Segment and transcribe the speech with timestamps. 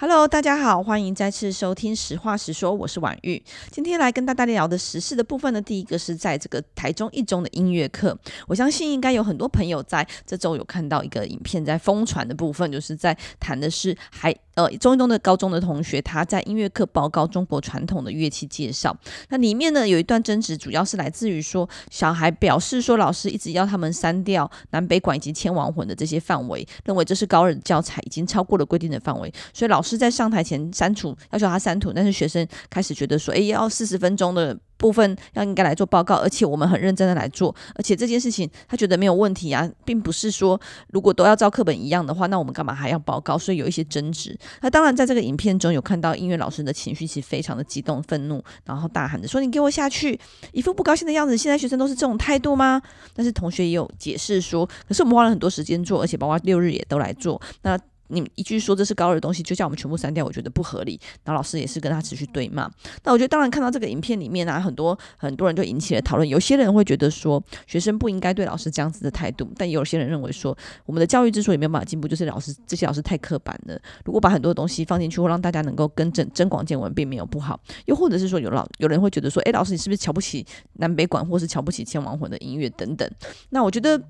[0.00, 3.42] Hello，大家好，欢迎再次收听《实话实说》，我是婉玉。
[3.72, 8.16] 今天来跟大家聊的实事的部分呢，第一个是在这个台中一中的音乐课，
[8.46, 18.96] 我相信应该有很多朋友在这周有看到一个影片，在疯传的部分，就是在谈的是还呃中一中的高中的同学他在音乐课报告中国传统的乐器介绍，
[19.28, 29.98] 那里面呢有一段争执，主要是来自于说小孩表示说老师一直要他们删掉南北管以及千王魂的这些范围，认为这是高二教材已经超过了规定的范围，所以老师。
[29.98, 40.58] 在上台前删除，要求他删除，但是学生开始觉得说，哎，要四十分钟的部分要应该来做报告，而且我们很认真的来做，而且这件事情他觉得没有问题啊，并不是说
[40.92, 43.36] 如果都要照课本一样的话，那我们干嘛还要报告？
[43.36, 44.34] 所以有一些争执。
[44.62, 50.18] 那当然，在这个影片中有看到音乐老师的情绪其实非常的激动、愤怒，然后大喊着说：“你给我下去！”
[50.52, 51.36] 一副不高兴的样子。
[51.36, 52.80] 现在学生都是这种态度吗？
[53.14, 57.40] 但是同学也有解释说，可是我们花了很多时间做，而且包括六日也都来做。
[57.62, 61.00] 那你一句说这是高二的东西，就叫我们全部删掉，我觉得不合理。
[61.24, 62.70] 然后老师也是跟他持续对骂。
[63.04, 66.28] 那我觉得，当然看到这个影片里面啊，很多很多人就引起了讨论。
[66.28, 73.80] 有些人会觉得说，学生不应该对老师这样子的态度，但也有些人认为说，我们的教育之所以没有办法进步，就是老师这些老师太刻板了。
[74.04, 77.60] 如果把很多东西放进去，会让大家能够更正，增广见闻，并没有不好。
[77.86, 83.10] 又或者是说，有老有人会觉得说，诶，老师你是不是瞧不起南北管，或是瞧不起千王魂的音乐等等？
[83.50, 84.02] 那我觉得。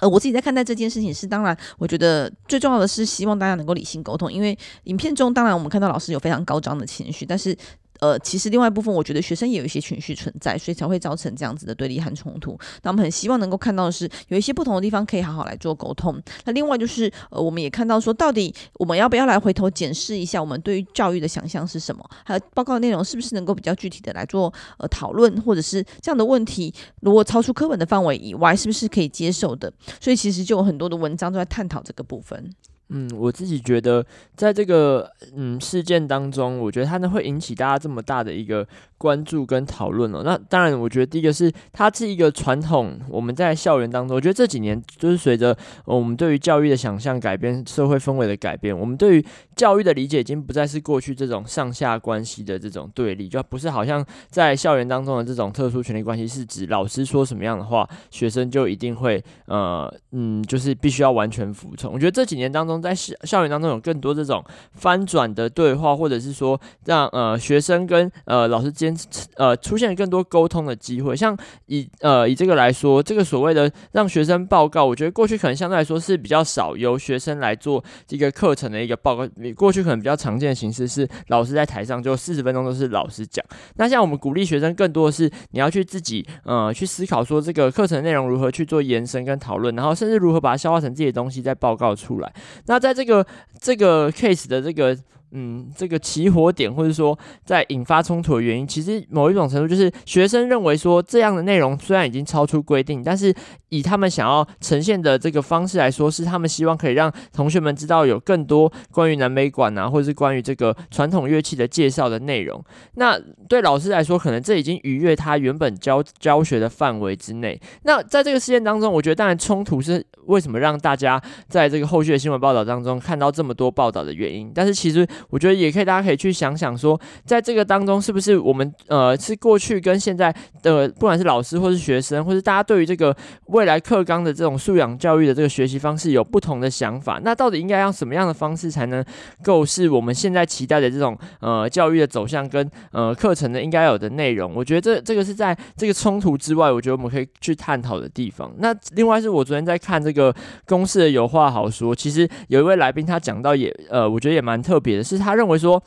[0.00, 7.56] 呃，我自己在看待这件事情是，当然，我觉得最重要的是希望大家能够理性沟通，因为影片中当然我们看到老师有非常高涨的情绪，但是。
[8.00, 12.58] 呃，其实另外一部分，我觉得学生也有一些情绪存在，所以才会造成这样子的对立和冲突。
[12.82, 16.20] 那我们很希望能够看到的是，有一些不同的地方可以好好来做沟通。
[16.44, 22.02] 那另外就是，呃，我们也看到说，到底我们要不要来回头检视一下，我们对于教育的想象是什么？
[22.24, 29.72] 还有报告内容是不是能够比较具体的来做呃讨论，或者是这样的问题，如果超出课本的范围以外，是不是可以接受的？
[30.00, 32.50] 所以其实就有很多的文章都在探讨这个部分。
[32.90, 34.04] 嗯，我自己觉得，
[34.36, 38.66] 在这个嗯事件当中，我觉得它呢会引起大家这么大的一个
[39.00, 40.20] 关注跟讨论哦。
[40.22, 49.24] 那当然，我觉得第一个是它是一个传统，我们在校园当中，我觉得这几年就是随着我们对于教育的想象改变，社会氛围的改变，我们对于
[49.56, 61.92] 教育的理解已经不再是过去这种上下关系的这种对立，就不是好像在校园当中的这种特殊权利关系，是指老师说什么样的话，学生就一定会呃嗯，就是必须要完全服从。
[61.92, 62.80] 我觉得这几年当中。
[62.80, 64.42] 在校校园当中有更多这种
[64.72, 68.89] 翻转的对话，或者是说让呃学生跟呃老师之
[69.36, 71.16] 呃出现更多沟通的机会。
[71.16, 71.36] 像
[71.66, 79.28] 以呃以这个来说，这个所谓的让学生报告，我觉得过去可能相对来说是比较少由学生来做这个课程的一个报告。
[79.56, 83.44] 过去可能比较常见的形式是老师在台上就四十分钟都是老师讲。
[83.76, 92.32] 那像我们鼓励学生更多的是你要去自己呃去思考说这个课程内容如何去做延伸跟讨论，然后甚至如何把它消化成自己的东西再报告出来。
[92.66, 93.26] 那在这个
[93.60, 94.96] 这个 case 的这个。
[95.32, 103.34] 嗯，这个起火点或者说在引发冲突的原因，其实某一种程度就是学生认为说，这样的内容虽然已经超出规定，但是
[103.68, 112.62] 以他们想要呈现的这个方式来说，是他们希望可以让同学们知道有更多关于南北馆啊，或者是关于这个传统乐器的介绍的内容。
[112.94, 113.18] 那
[113.48, 117.60] 对老师来说，可能这已经逾越他原本教教学的范围之内。
[117.82, 124.50] 那在这个事件当中，我觉得当然冲突是为什么让大家在这个后续的新闻报道当中看到这么多报道的原因。
[124.54, 125.06] 但是其实。
[125.28, 133.14] 我觉得也可以，大家可以去想想说，在这个当中，是不是我们呃是过去跟现在的不管是老师或是学生，或是大家对于这个
[133.46, 137.20] 未来课纲的这种素养教育的这个学习方式有不同的想法？
[137.22, 139.04] 那到底应该用什么样的方式才能
[139.42, 144.52] 够是我们现在期待的这种呃教育的走向跟呃课程的应该有的内容？
[144.54, 148.52] 我觉得这这个是在这个冲突之外，我觉得我们可以去探讨的地方。
[148.58, 150.34] 那另外是我昨天在看这这个
[150.66, 155.04] 公视的有话好说，其实有一位来宾他讲到也呃，我觉得也蛮特别的。
[155.04, 155.80] 是他认为说，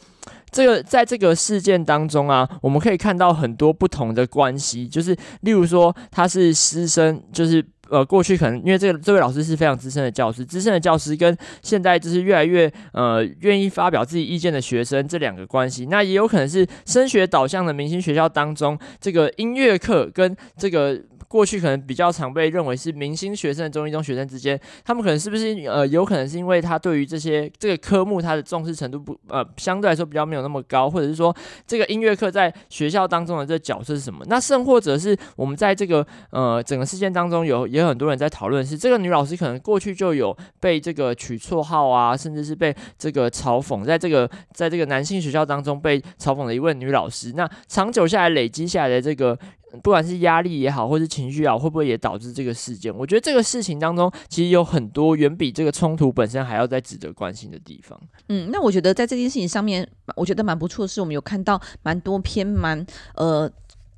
[0.49, 21.01] 这个在这个事件当中啊，我们可以看到很多不同的关系，就是例如说他是师生，就是呃过去可能因为这个这位老师是非常资深的教师，资深的教师跟现在就是越来越呃愿意发表自己意见的学生这两个关系，那也有可能是升学导向的明星学校当中，这个音乐课跟这个。
[21.33, 31.35] 过去可能比较常被认为是明星学生的中一中学生之间，他们可能是不是呃有可能是因为他对于这些这个科目他的重视程度不呃相对来说比较没有那么高，或者是说
[31.65, 34.23] 这个音乐课在学校当中的这个角色是什么？
[34.27, 49.35] 那甚或者是我们在这个呃整个事件当中有也有很多人在讨论是这个女老师可能过去就有被这个取绰号啊，甚至是被这个嘲讽，在这个在这个男性学校当中被嘲讽的一位女老师，那长久下来累积下来的这个。
[49.81, 52.95] 不管是压力也好，或是情绪也好，会不会也导致这个事件？
[52.95, 57.99] 我觉得这个事情当中，其实有很多远比这个冲突本身还要再值得关心的地方。
[58.29, 62.85] 嗯，那我觉得在这件事情上面，我觉得蛮不错的是，我们有看到蛮多篇蛮
[63.15, 63.49] 呃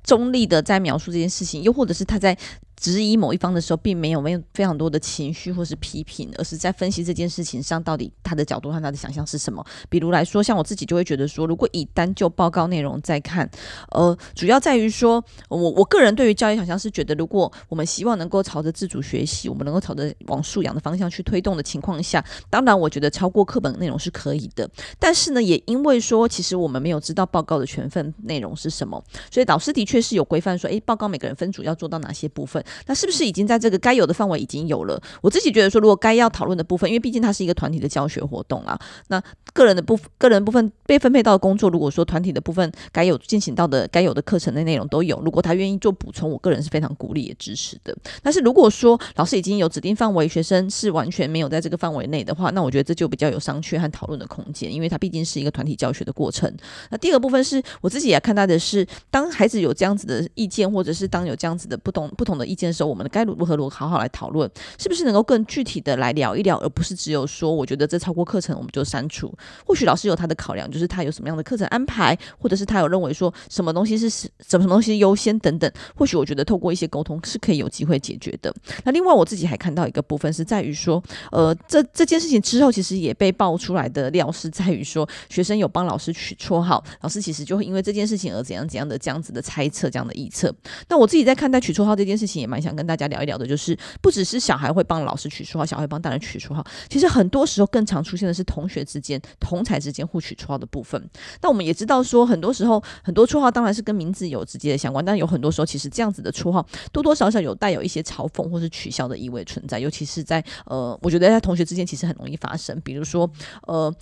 [0.02, 2.36] 中立的在描述这件事情，又或者是他在。
[2.76, 9.64] 质疑某一方的时候，并没有没有非常多的情绪或是批评，而是在分析这件事情上到底他的角度和他的想象是什么。
[9.88, 13.50] 比如来说，像我自己就会觉得说，如果以单就报告内容再看，
[13.92, 24.68] 呃，主要在于说，我我个人对于教育想象是觉得，如果我们希望能够朝着自主学习，我们能够朝着往素养的方向去推动的情况下，当然我觉得超过课本内容是可以的。
[24.98, 32.62] 但是呢，也因为说，其实我们没有知道报告的全份内容是什么，所以导师的确是有规范说，诶，报告每个人分组要做到哪些部分。
[32.86, 35.00] 那是不是已经在这个该有的范围已经有了？
[35.20, 38.78] 我自己觉得说，如果该要讨论的部分，因为毕竟它是一个团体的教学活动啊，
[39.08, 39.22] 那
[39.52, 47.96] 个人的部，个人部分被分配到的工作，如果说团体的部分该有进行到的该有的课程的内容都有，如果他愿意做补充，我个人是非常鼓励也支持的。
[48.22, 56.52] 但是如果说老师已经有指定范围，学生是完全没有在这个范围内的话，那我觉得这就比较有商榷和讨论的空间，因为它毕竟是一个团体教学的过程。
[56.90, 69.32] 那第二个部分是我自己也看到的是，当孩子有这样子的意见，或者是当有这样子的不同不同的意见的时候，我们该如何如何好好来讨论，是不是能够更具体的来聊一聊，而不是只有说，我觉得这超过课程我们就删除。
[69.66, 75.70] 或许老师有他的考量，就是他有什么样的课程安排，或者是他有认为说什么东西是什么东西优先等等。
[75.94, 78.54] 或许我觉得透过一些沟通是可以有机会解决的。
[78.84, 90.54] 那另外我自己还看到一个部分是在于说，呃，这这件事情之后其实也被爆出来的料是在于说，学生有帮老师取绰号，老师其实就会因为这件事情而怎样怎样的这样子的猜测，这样的臆测。
[90.88, 101.02] 那我自己在看待取绰号这件事情，蛮想跟大家聊一聊的，就是不只是小孩会帮老师取绰号，小孩帮大人取绰号，其实很多时候更常出现的是同学之间、同才之间互取绰号的部分。
[101.42, 113.28] 那我们也知道说，很多时候很多绰号当然是跟名字有直接的相关，但有很多时候其实这样子的绰号多多少少有带有一些嘲讽或是取笑的意味存在，尤其是在呃，我觉得在同学之间其实很容易发生，比如说
[113.66, 113.94] 呃。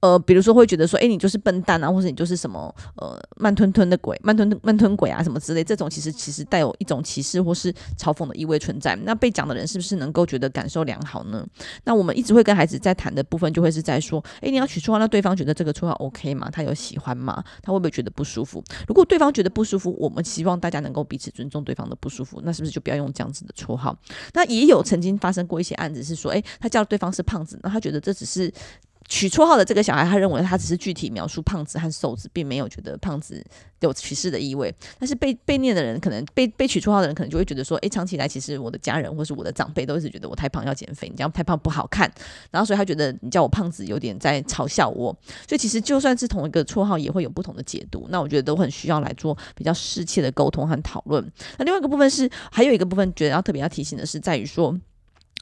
[0.00, 8.94] 呃，比如说会觉得说，哎，你就是笨蛋啊，或者你就是什么呃慢吞吞的鬼、慢吞慢吞鬼啊，什么之类，这种其实其实带有一种歧视或是嘲讽的意味存在。
[9.04, 11.44] 那被讲的人是不是能够觉得感受良好呢？
[11.84, 16.48] 那我们一直会跟孩子在谈的部分，就会是在说，哎，你要取绰号，那对方觉得这个绰号 OK 吗？
[16.52, 17.42] 他有喜欢吗？
[17.62, 18.62] 他会不会觉得不舒服？
[18.86, 23.96] 如果对方觉得不舒服，我们希望大家能够彼此尊重对方的不舒服，那是不是就不要用这样子的绰号？
[24.32, 28.52] 那也有曾经发生过一些案子，是说，哎，他叫对方是胖子，那他觉得这只是。
[29.08, 33.42] 取绰号的这个小孩，他认为他只是具体描述胖子和瘦子，并没有觉得胖子
[33.80, 34.72] 有歧视的意味。
[34.98, 42.12] 但是被被念的人，可能被被取绰号的人，可能就会觉得说，诶，长期以来其实我的家人或是我的长辈都一直觉得我太胖要减肥，你这样太胖不好看。
[42.50, 45.16] 然后所以他觉得你叫我胖子有点在嘲笑我。
[45.48, 48.06] 所以其实就算是同一个绰号，也会有不同的解读。
[48.10, 51.26] 那我觉得都很需要来做比较适切的沟通和讨论。
[51.56, 54.78] 那另外一个部分是，还有一个部分觉得要特别要提醒的是，在于说。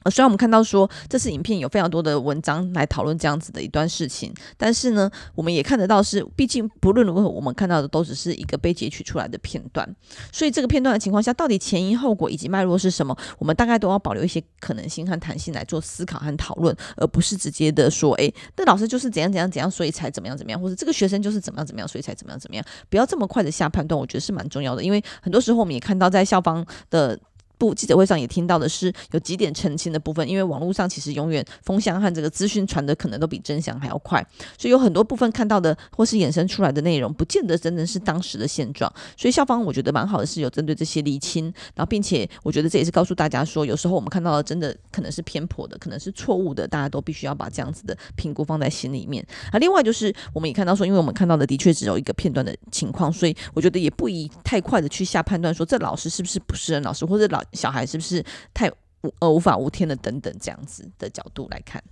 [0.03, 9.95] 呃虽然我们看到说这次影片有非常多的文章来讨论这样子的一段事情，但是呢，我们也看得到是，毕竟不论如何，我们看到的都只是一个被截取出来的片段，
[10.31, 27.19] 所以这个片段的情况下，到底前因后果以及脉络是什么，我们大概都要保留一些可能性和弹性来做思考和讨论，而不是直接的说，诶，那老师就是怎样怎样怎样，所以才怎么样怎么样，或者这个学生就是怎么样怎么样，所以才怎么样怎么样，不要这么快的下判断，我觉得是蛮重要的，因为很多时候我们也看到在校方的。
[27.57, 34.25] 不，记者会上也听到的是有几点澄清的部分，因为网络上其实永远风向和这个资讯传的可能都比真相还要快，
[34.57, 38.91] 所以有很多部分看到的或是衍生出来的内容，不见得真的是当时的现状。
[39.15, 49.25] 所以校方我觉得蛮好的是有针对这些厘清，然后并且我觉得这也是告诉大家说，有时候我们看到的真的可能是偏颇的，可能是错误的，大家都必须要把这样子的评估放在心里面。
[49.51, 57.43] 啊，另外就是我们也看到说，因为我们看到的的确只有一个片段的情况，所以我觉得也不宜太快的去下判断说这老师是不是不是老师或者老。
[57.53, 58.23] 小孩是不是
[58.53, 58.69] 太
[59.01, 61.83] 无呃无法无天的等等这样子的角度来看？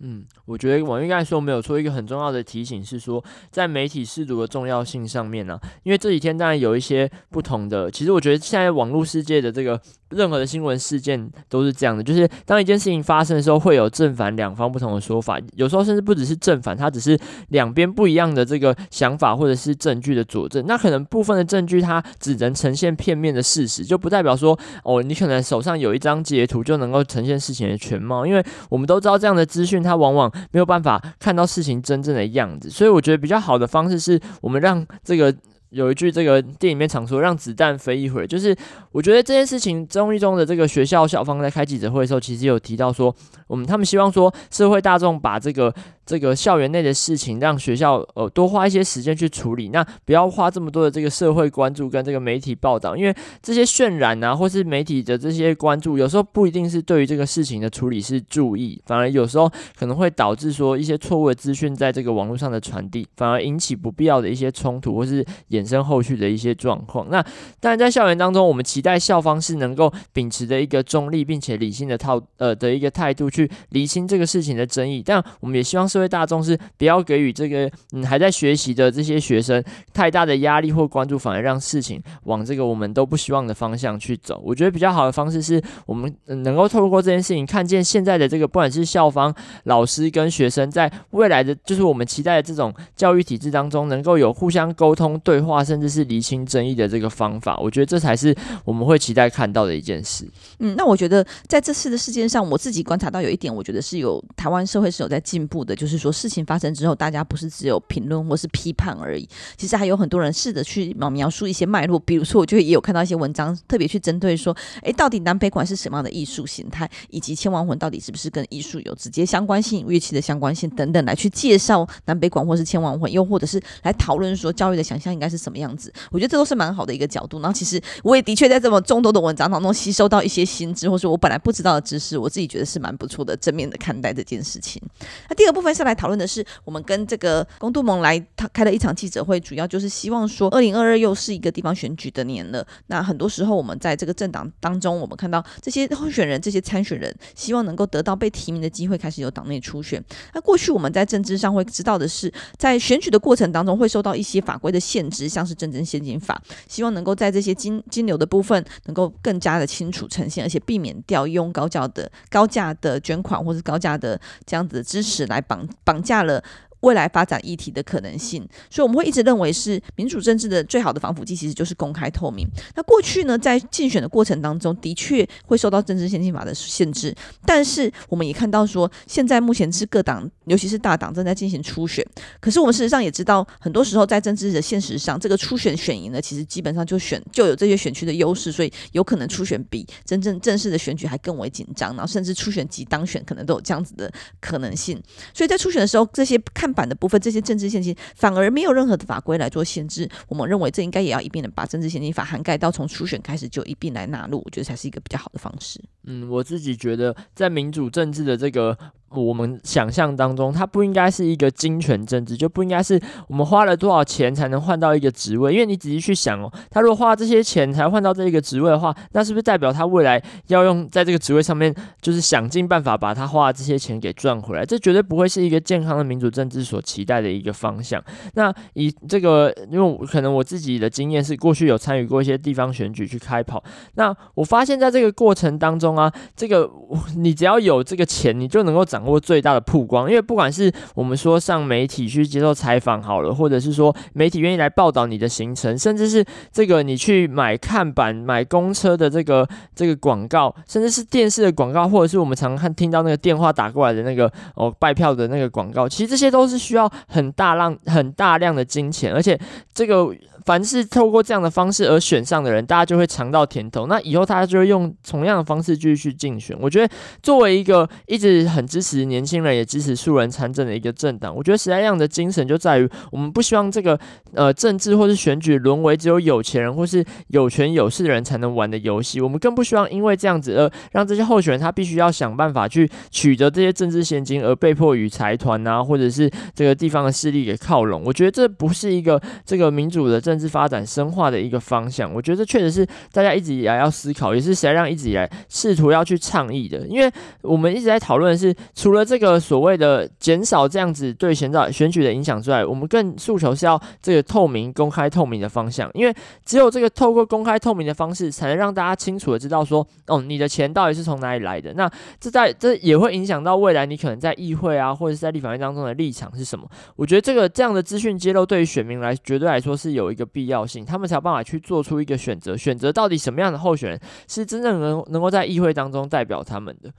[0.00, 29.82] 嗯，我觉得婉諭刚才说没有错，一个很重要的提醒是说，在媒体识读的重要性上面呢、啊，因为这几天当然有一些不同的，其实我觉得现在网络世界的这个任何的新闻事件都是这样的，就是当一件事情发生的时候，会有正反两方不同的说法，有时候甚至不只是正反，它只是两边不一样的这个想法或者是证据的佐证，那可能部分的证据它只能呈现片面的事实，就不代表说哦，你可能手上有一张截图就能够呈现事情的全貌，因为我们都知道这样的资讯。
[29.88, 35.34] 他往往没有办法看到事情真正的样子，所以我觉得比较好的方式是我们让这个
[35.70, 38.56] 有一句这个电影里面常说“让子弹飞一会儿”，就是
[38.92, 43.14] 我觉得这件事情综艺中的这个学校校方在开记者会的时候，其实有提到说，
[43.46, 45.74] 我们他们希望说社会大众把这个
[46.08, 67.06] 这个校园内的事情，让学校呃多花一些时间去处理，那不要花这么多的这个社会关注跟这个媒体报道，因为这些渲染啊，或是媒体的这些关注，有时候不一定是对于这个事情的处理是注意，反而有时候可能会导致说一些错误的资讯在这个网络上的传递，反而引起不必要的一些冲突，或是衍生后续的一些状况。
[67.10, 67.22] 那
[67.60, 79.62] 当然在校园当中，我们期待校方是能够秉持着一个中立并且理性的套呃的一个态度去厘清这个事情的争议，但我们也希望是社会大众是不要给予这个嗯还在学习的这些学生
[79.92, 84.40] 太大的压力或关注，反而让事情往这个我们都不希望的方向去走。
[84.44, 97.56] 我觉得比较好的方式是我们能够透过这件事情，看见现在的这个不管是校方、老师跟学生，在未来的就是我们期待的这种教育体制当中，能够有互相沟通、对话，甚至是厘清争议的这个方法。
[97.58, 98.32] 我觉得这才是
[98.64, 100.24] 我们会期待看到的一件事。
[100.60, 109.26] 嗯，那我觉得在这次的事件上，我自己观察到有一点，我觉得是有台湾社会是有在进步的，就就是说事情发生之后，大家不是只有评论或是批判而已，
[109.56, 111.98] 其实还有很多人试着去描描述一些脉络。
[112.00, 125.90] 比如说，我就也有看到一些文章，特别去针对说，诶，到底南北管是什么样的艺术形态，以及千王魂到底是不是跟艺术有直接相关性、乐器的相关性等等，来去介绍南北管或是千王魂，又或者是来讨论说教育的想象应该是什么样子。
[126.10, 127.40] 我觉得这都是蛮好的一个角度。
[127.40, 134.82] 然后，其实我也的确在这么众多的文章当中吸收到一些新知，或是我本来不知道的知识，我自己觉得是蛮不错的，正面的看待这件事情。
[135.30, 142.66] 那第二部分是来讨论的是，我们跟这个公督盟来他开了一场记者会，主要就是希望说，二零二二又是一个地方选举的年了。
[142.86, 150.02] 那很多时候，我们在这个政党当中，我们看到这些候选人、这些参选人，希望能够得到被提名的机会，开始有党内初选。
[150.34, 166.42] 那过去我们在政治上会知道的是，在选举的过程当中会受到一些法规的限制，像是政治献金法，希望能够在这些金金流的部分能够更加的清楚呈现，而且避免调用高价的高价的捐款或是高价的这样子的支持来绑绑架了。
[166.80, 172.46] 未来发展议题的可能性，所以我们会一直认为是民主政治的最好的防腐剂，其实就是公开透明。
[172.76, 182.06] 那过去呢，在竞选的过程当中，的确会受到政治献金法的限制，但是我们也看到说，现在目前是各党，尤其是大党正在进行初选。
[182.40, 194.08] 可是我们事实上也知道，很多时候在政治的现实上，这个初选选赢呢，其实基本上就选就有这些选区的优势，所以有可能初选比真正正式的选举还更为紧张，然后甚至初选及当选可能都有这样子的
[194.40, 195.02] 可能性。
[195.34, 196.67] 所以在初选的时候，这些看。
[196.72, 200.08] 版的部分，这些政治献金反而没有任何的法规来做限制。
[200.28, 205.80] 我们认为这应该也要一并的把政治献金法涵盖到从初选开始就一并来纳入，我觉得才是一个比较好的方式。
[206.04, 208.76] 嗯，我自己觉得在民主政治的这个。
[209.10, 215.50] 我们想象当中，它不应该是一个金权政治，就不应该是我们花了多少钱才能换到一个职位。
[215.50, 224.66] 因为你仔细去想哦，他如果花这些钱才换到这一个职位的话，那是不是代表他未来要用在这个职位上面，就是想尽办法把他花的这些钱给赚回来？
[224.66, 228.02] 这绝对不会是一个健康的民主政治所期待的一个方向。
[228.34, 233.62] 那以这个，因为可能我自己的经验是过去有参与过一些地方选举去开跑，
[233.94, 236.68] 那我发现在这个过程当中啊，这个
[237.16, 238.88] 你只要有这个钱，你就能够。
[238.88, 259.38] 掌握最大的曝光，因为不管是我们说上媒体去接受采访好了，或者是说媒体愿意来报道你的行程，甚至是这个你去买看板、买公车的这个这个广告，甚至是电视的广告，或者是我们常看听到那个电话打过来的那个哦拜票的那个广告，其实这些都是需要很大浪、很大量的金钱，而且
[259.72, 260.12] 这个。
[260.48, 263.86] 凡是透过这样的方式而选上的人，大家就会尝到甜头。
[263.86, 266.56] 那以后他就会用同样的方式继续去竞选。
[266.58, 266.90] 我觉得
[267.22, 274.00] 作为一个一直很支持年轻人也支持素人参政的一个政党，我觉得时代力量的精神就在于我们不希望这个
[274.32, 279.20] 呃政治或是选举沦为只有有钱人或是有权有势的人才能玩的游戏。
[279.20, 288.02] 我们更不希望因为这样子而让这些候选人他必须要想办法去取得这些政治献金，而被迫与财团啊或者是这个地方的势力给靠拢。
[288.02, 290.37] 我觉得这不是一个这个民主的政。
[290.38, 296.86] 是发展深化的一个方向，我觉得这确实是大家一直以来要思考，也是谁让一直以来试图要去倡议的。
[296.86, 297.10] 因为
[297.42, 305.90] 我们一直在讨论的是，除了这个所谓的减少这样子对选举选举的影响之外，我们更诉求是要这个透明、公开、透明的方向。
[305.94, 306.14] 因为
[306.44, 311.74] 只有这个透过公开透明的方式，才能让大家清楚的知道说，哦，你的钱到底是从哪里来的。
[311.74, 311.90] 那
[312.20, 316.68] 这在这也会影响到未来你可能在议会啊，或者是在立法院当中的立场是什么。
[316.94, 320.27] 我觉得这个这样的资讯揭露，对于选民来绝对来说是有一个。
[320.28, 326.92] 必要性，他们才有办法去做出一个选择，选择到底什么样的候选人是真正能能够在议会当中代表他们的。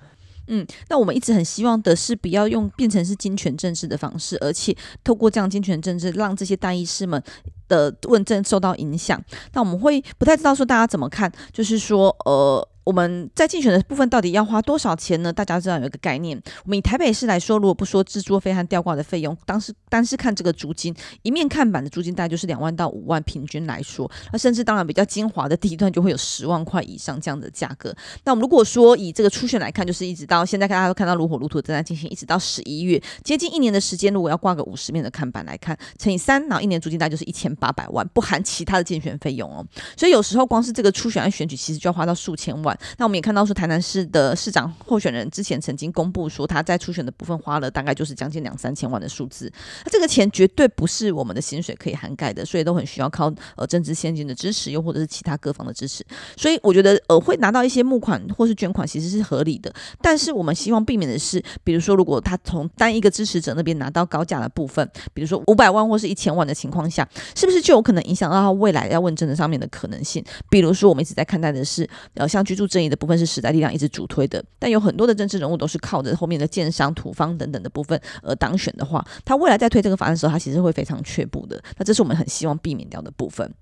[0.47, 7.23] 嗯，那我们一直很希望的是不要用变成是金权政治的方式，而且透过这样金权政治，让这些大医师们
[7.67, 9.23] 的问政受到影响。
[9.53, 12.67] 那我们会不太知道说大家怎么看，就是说，呃。
[12.89, 15.31] 我们在竞选的部分到底要花多少钱呢？
[15.31, 16.35] 大家知道有一个概念。
[16.63, 20.91] 我们以台北市来说，如果不说制作费和吊挂的费用，当时单是看这个租金，
[21.21, 27.95] 一面看板的租金大概就是两万到五万，平均来说，那甚至当然比较精华的地段就会有十万块以上这样的价格。
[28.23, 39.63] 那我们如果说以这个初选来看，就是一直到现在，大家都看到如火如荼正在进行，一直到十一月，接近一年的时间，如果要挂个五十面的看板来看，乘以三，然后一年租金大概就是一千八百万，不含其他的竞选费用哦。
[39.95, 42.75] 所以有时候光是这个初选和选举，其实就要花到数千万。
[42.97, 49.51] 那我们也看到说，台南市的市长候选人之前曾经公布说，他在初选的部分花了大概就是将近两三千万的数字。
[49.85, 56.05] 那这个钱绝对不是我们的薪水可以涵盖的，所以都很需要靠呃政治现金的支持，又或者是其他各方的支持。
[56.35, 59.73] 所以我觉得呃会拿到一些募款或是捐款，其实是合理的。
[60.01, 70.23] 但是我们希望避免的是，比如说如果他从单一个支持者那边拿到高价的部分，比如说五百万或是一千万的情况下，是不是就有可能影响到他未来要问政的上面的可能性？
[70.49, 81.61] 比如说我们一直在看待的是，呃，像居住正义的部分是时代力量一直主推的，但有很多的政治人物都是靠着后面的建商、土方等等的部分而当选的话，他未来在推这个法案的时候，他其实会非常却步的。
[81.77, 83.53] 那这是我们很希望避免掉的部分。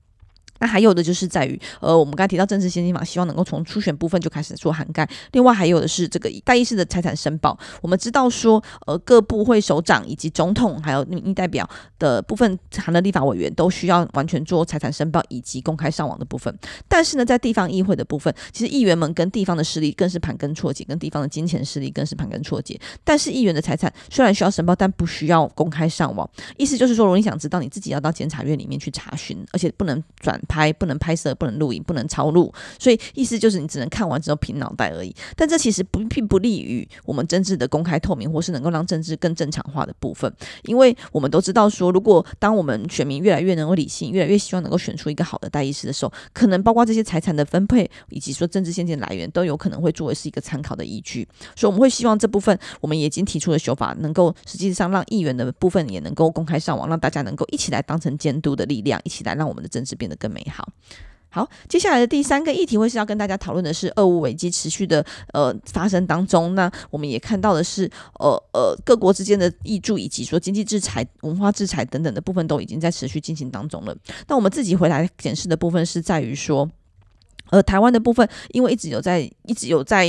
[0.59, 5.07] 那还有的就是在于，呃，我们刚才提到政治献金法，希望能够从初选部分就开始做涵盖。
[5.31, 7.57] 另外还有的是这个代议士的财产申报。
[7.81, 11.67] 我们知道说，呃，各部会首长以及总统还有民意代表
[11.99, 16.55] 的部分，含了立法委员都需要完全做财产申报以及公开上网的部分。
[16.87, 22.79] 但是呢，在地方议会的部分，其实议员们跟地方的势力更是盘根错节，跟地方的金钱势力更是盘根错节。
[23.03, 26.29] 但是议员的财产虽然需要申报，但不需要公开上网。
[26.57, 30.39] 意思就是说，如果你想知道，你自己要到监察院里面去查询，而且不能转。
[30.47, 35.15] 拍不能拍摄，不能录影，不能抄录，所以意思就是你只能看完之后凭脑袋而已。
[35.35, 40.31] 但这其实不并不利于我们政治的公开透明，或是能够让政治更正常化的部分。
[40.63, 51.27] 因为我们都知道说，如果当我们选民越来越能够理性，越来越希望能够选出一个好的代议士的时候，可能包括这些财产的分配，以及说政治献金来源，都有可能会作为是一个参考的依据。
[51.55, 60.67] 所以我们会希望这部分，我们已经提出的修法，能够实际上让议员的部分也能够公开上网，让大家能够一起来当成监督的力量，一起来让我们的政治变得更美好。
[61.29, 67.89] 好，接下来的第三个议题，会是要跟大家讨论的是俄乌危机持续的呃发生当中，那我们也看到的是，
[68.19, 73.95] 呃呃各国之间的挹注以及说经济制裁、文化制裁等等的部分，都已经在持续进行当中了。
[74.27, 76.67] 那我们自己回来检视的部分是在于说，
[77.51, 80.07] 呃台湾的部分，因为一直有在一直有在。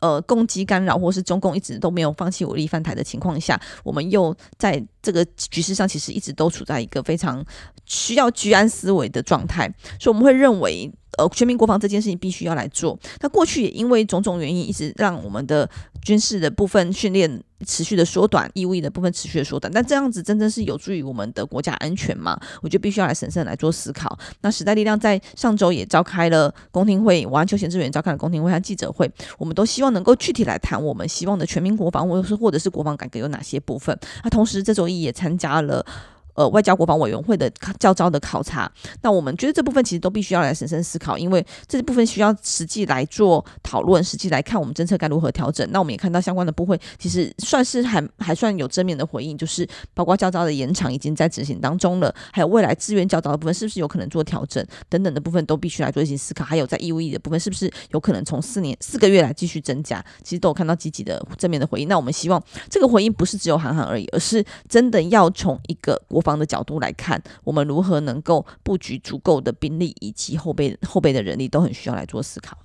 [0.00, 7.42] 呃，攻击干扰，或是中共一直都没有放弃武力犯台的情况下，我们又在这个局势上，其实一直都处在一个非常
[7.86, 10.92] 需要居安思危的状态，所以我们会认为。
[11.16, 12.98] 呃，全民国防这件事情必须要来做。
[13.20, 15.70] 那过去也因为种种原因，一直让我们的
[16.02, 19.72] 军事的部分训练持续的缩短，义务的部分持续的缩短。
[19.72, 22.36] 但这样子真正是有助于我们的国家安全吗？
[22.62, 24.18] 我觉得必须要来审慎来做思考。
[24.40, 33.96] 那时代力量在上周也召开了公听会，王安丘闲置委员召开了公听会和记者会，我们都希望能够具体来谈我们希望的全民国防，或是或者是国防改革有哪些部分。
[34.24, 35.86] 那同时这周一也参加了。
[36.34, 38.70] 呃，外交国防委员会的教召的考察，
[39.02, 45.68] 那我们觉得这部分其实都必须要来审慎思考，因为这部分需要实际来做讨论，实际来看我们政策该如何调整。
[45.70, 56.44] 那我们也看到相关的部会其实算是还还算有正面的回应，就是包括教召的延长已经在执行当中了，还有未来资源教召的部分是不是有可能做调整等等的部分都必须来做一些思考。
[56.44, 61.88] 还有在义务役的部分是不是有可能从四年四个月来继续增加，其实都有看到积极的正面的回应。
[61.88, 72.58] 那我们希望这个回应不是只有喊喊而已，而是真的要从一个国方的角度来看，我们如何能够布局足够的兵力以及后备后备的人力，都很需要来做思考。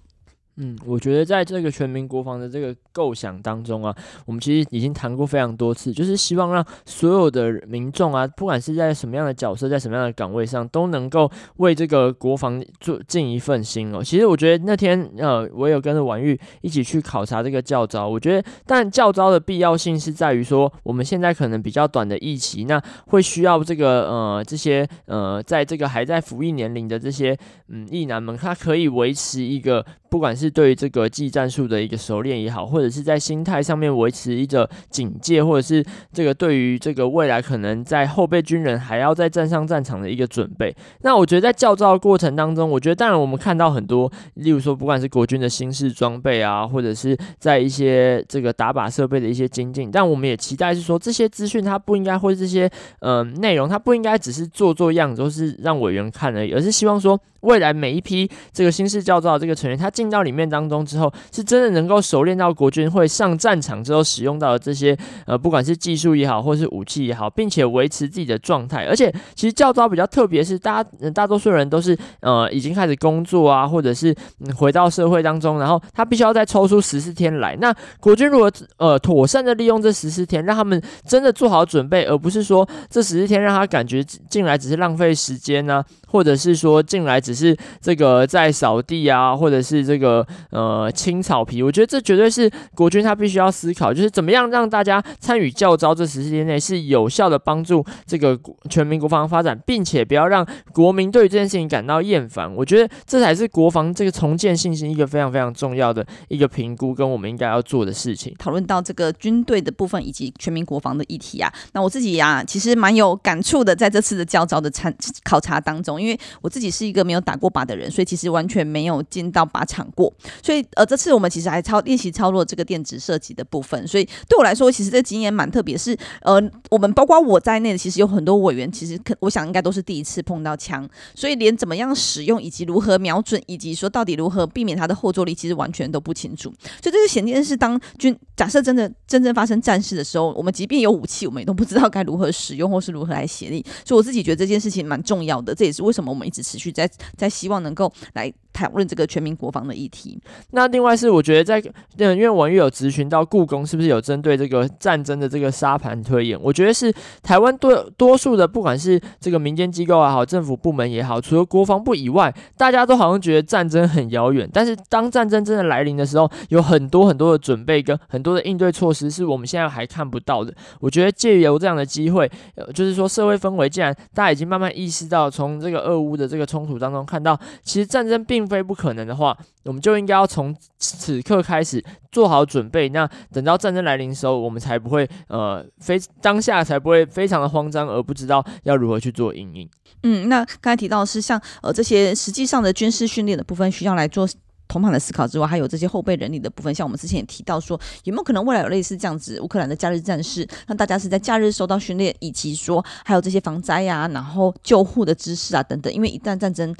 [0.61, 3.95] 嗯，我觉得在这个全民国防的这个构想当中啊，
[4.25, 14.03] 我们其实已经谈过非常多次，就是希望让所有的民众啊，不管是在什么样的角色，在什么样的岗位上，都能够为这个国防做尽一份心哦。
[14.03, 27.37] 其实我觉得那天呃，我有跟着婉玉一起去考察这个教招，我觉得，但教招的必要性是在于说，我们现在可能比较短的疫期，那会需要这个呃这些呃，在这个还在服役年龄的这些
[27.69, 29.85] 嗯役男们，他可以维持一个。
[30.09, 40.75] 不管是对于这个技战术的一个熟练也好，或者是在心态上面维持一个警戒，或者是这个对于这个未来可能在后备军人还要再站上战场的一个准备。
[41.01, 68.85] 那我觉得在教召的过程当中，我觉得当然我们看到很多，例如说不管是国军的新式装备啊，或者是在一些这个打靶设备的一些精进，但我们也期待是说这些资讯它不应该或这些嗯、呃、内容它不应该只是做做样子，都是让委员看而已，而是希望说未来每一批这个新式教造的这个成员，他进到里面当中之后，是真的能够熟练到国军会上战场之后使用到的这些呃，不管是技术也好，或是武器也好，并且维持自己的状态。
[68.85, 74.15] 而且，其实教招比较特别，是大家、大多数人都是呃已经开始工作啊，或者是、
[74.55, 77.55] 回到社会当中，然后他必须要再抽出十四天来。
[77.57, 98.37] 那国军如果呃妥善的利用这十四天，让他们真的做好准备，而不是说这十四天让他感觉进来只是浪费时间呢、或者是说进来只是这个在扫地啊，或者是这个呃清草皮，我觉得这绝对是国军他必须要思考，就是怎么样让大家参与教招这十四天内是有效的帮助这个
[98.69, 102.53] 全民国防发展，并且不要让国民对于这件事情感到厌烦。
[102.55, 108.33] 我觉得这才是国防这个重建信心一个非常非常重要的一个评估跟我们应该要做的事情。
[108.39, 114.91] 讨论到这个军队的部分以及全民国防的议题啊，那我自己呀、啊、其实蛮有感触的，在这次的教招的参
[115.23, 115.98] 考察当中。
[115.99, 120.13] 因为我自己是一个没有打过靶的人，所以其实完全没有进到靶场过。
[120.43, 123.87] 所以呃，这次我们其实还操练习操作这个电子射击的部分。
[123.87, 125.79] 所以对我来说，其实这个经验蛮特别。
[125.79, 130.85] 是呃，我们包括我在内的，其实有很多委员，其实可我想应该都是第一次碰到枪，
[131.15, 136.49] 所以连怎么样使用，以及如何瞄准，以及说到底如何避免它的后坐力，其实完全都不清楚。
[136.81, 143.65] 所以这个显见是当军假设真的真正发生战事的时候，我们即便有武器，我们也都不知道该如何使用，或是如何来协力。
[143.85, 145.55] 所以我自己觉得这件事情蛮重要的。
[145.55, 146.29] 这也是为什么我们。
[146.29, 150.19] 一直持续在在希望能够来讨论这个全民国防的议题。
[150.51, 151.61] 那另外是我觉得在，
[151.97, 156.39] 嗯，因为婉諭有咨询到故宫是不是有针对这个战争的这个沙盘推演？
[156.41, 164.49] 我觉得是台湾多多数的，不管是这个民间机构也好，政府部门也好，除了国防部以外，大家都好像觉得战争很遥远。
[164.51, 170.53] 但是当战争真的来临的时候，有很多很多的准备跟很多的应对措施是我们现在还看不到的。
[170.79, 172.29] 我觉得借由这样的机会，
[172.73, 182.87] 就是说社会氛围，既然大家已经慢慢意识到，从这个俄乌的这个冲突当中看到，其实战争并并非不可能的话，我们就应该要从此刻开始做好准备。
[182.87, 189.69] 那等到战争来临的时候，我们才不会呃非当下才不会非常的慌张，而不知道要如何去做应应。
[190.03, 194.25] 嗯，那刚才提到的是像呃这些实际上的军事训练的部分，需要来做
[194.69, 196.73] 同盘的思考之外，还有这些后备人力的部分。
[196.73, 205.91] 像我们之前也提到说，有没有可能未来有类似这样子乌克兰的假日战士，让大家是在假日受到训练，以及说还有这些防灾啊，然后救护的知识啊等等。
[205.91, 206.73] 因为一旦战争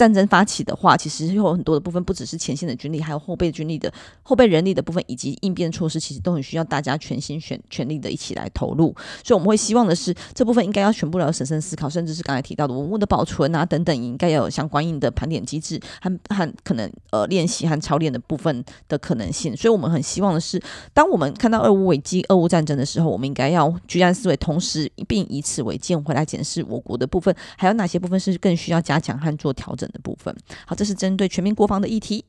[0.00, 8.96] 战争发起的话，其实有很多的部分，不只是前线的军力，还有后备军力的后备人力的部分，以及应变措施，其实都很需要大家全心全全力的一起来投入。
[9.22, 19.54] 所以我们会希望的是，这部分应该要全部要审慎思考，甚至是刚才提到的文物的保存啊等等，应该要有相关应的盘点机制和和可能呃练习和操练的部分的可能性。
[19.54, 20.58] 所以我们很希望的是，
[20.94, 30.34] 当我们看到俄乌危机、俄乌战争的时候，我们应该要居安思危，同时并以此为鉴回来检视我国的部分，还有哪些部分是更需要加强和做调整的部分。
[30.66, 32.24] 好，这是针对全民国防的议题。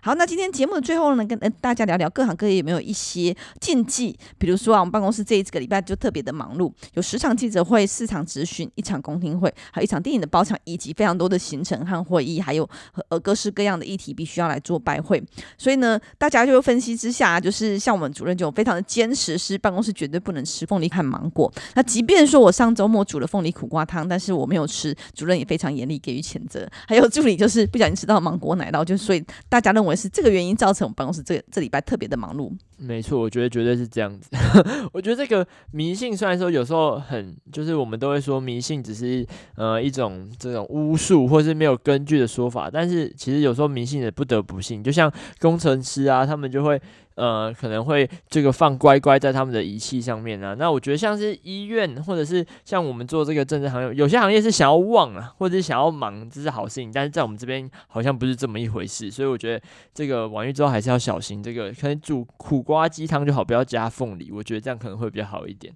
[0.00, 4.16] 好，那今天节目的最后呢，跟大家聊聊各行各业有没有一些禁忌？
[4.38, 12.68] 比如说啊，我们办公室这一个礼拜就特别的忙碌，有十场记者会、四场咨询、一场公听会，还有一场电影的包场，以及非常多的行程和会议，还有
[13.08, 15.22] 呃各式各样的议题必须要来做拜会。
[15.58, 21.52] 所以呢，大家就分析之下，就是像我们主任就非常的坚持，是办公室绝对不能吃凤梨和芒果。
[21.74, 26.68] 那即便说我上周末煮了凤梨苦瓜汤，但是我没有吃，主任也非常严厉给予谴责。
[26.86, 29.96] 还有助理就是不小心吃到芒果奶酪，就所以大家认为。
[29.96, 32.52] 是这个原因造成我们办公室这这礼拜特别的忙碌。
[32.76, 34.28] 没错，我觉得绝对是这样子。
[34.92, 44.84] 我觉得这个迷信虽然说有时候很，就是我们都会说迷信只是呃一种这种巫术或是没有根据的说法，但是其实有时候迷信也不得不信。
[44.84, 46.78] 就像工程师啊，他们就会。
[47.16, 50.54] 呃，可能会这个放乖乖在他们的仪器上面啊。
[50.54, 56.92] 那我觉得像是医院，或者是像我们做这个政治行业，有些行业是想要旺啊，或者是想要忙，这是好事情。
[56.92, 61.42] 但是在我们这边好像不是这么一回事，所以我觉得这个婉諭之后还是要小心。
[61.42, 64.30] 这个可能煮苦瓜鸡汤就好，不要加凤梨。
[64.30, 65.74] 我觉得这样可能会比较好一点。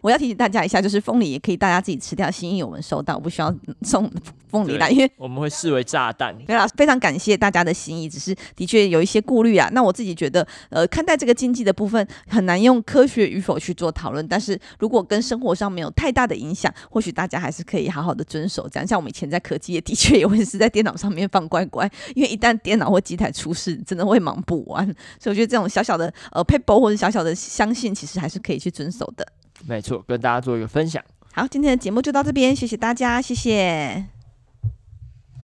[0.00, 4.10] 我要提醒大家一下，就是凤梨也可以大家自己吃掉，心意我们收到，不需要送
[4.48, 6.36] 凤梨来，因为我们会视为炸弹。
[6.46, 9.68] 对啦，非常感谢大家的心意，只是的确有一些顾虑啊。
[9.72, 18.68] 那我自己觉得，呃，看待这个经济的部分很难用科学与否去做讨论，但是如果跟生活上没有太大的影响，或许大家还是可以好好的遵守。
[18.68, 24.84] 这样，像我们以前在科技业，的确也会是在电脑上面放乖乖，因为一旦电脑或机台出事，真的会忙不完。
[25.20, 29.26] 所以我觉得这种小小的呃 paper 或者小小的相信，其实还是可以去遵守的。
[29.66, 31.02] 没错，跟大家做一个分享。
[31.32, 34.19] 好，今天的节目就到这边，谢谢大家，谢谢。